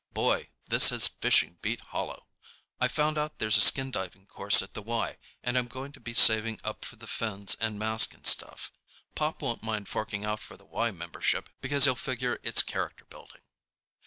Boy, 0.15 0.49
this 0.67 0.89
has 0.89 1.07
fishing 1.07 1.59
beat 1.61 1.79
hollow! 1.79 2.25
I 2.79 2.87
found 2.87 3.19
out 3.19 3.37
there's 3.37 3.57
a 3.59 3.61
skin 3.61 3.91
diving 3.91 4.25
course 4.25 4.63
at 4.63 4.73
the 4.73 4.81
Y, 4.81 5.17
and 5.43 5.55
I'm 5.55 5.67
going 5.67 5.91
to 5.91 5.99
begin 5.99 6.15
saving 6.17 6.59
up 6.63 6.83
for 6.83 6.95
the 6.95 7.05
fins 7.05 7.53
and 7.59 7.77
mask 7.77 8.15
and 8.15 8.25
stuff. 8.25 8.71
Pop 9.13 9.43
won't 9.43 9.61
mind 9.61 9.87
forking 9.87 10.25
out 10.25 10.39
for 10.39 10.57
the 10.57 10.65
Y 10.65 10.89
membership, 10.89 11.51
because 11.61 11.83
he'll 11.83 11.93
figure 11.95 12.39
it's 12.41 12.63
character 12.63 13.05
building. 13.05 13.41